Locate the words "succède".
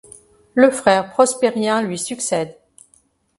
1.99-2.57